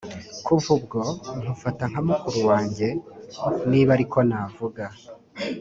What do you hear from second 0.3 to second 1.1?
Kuva ubwo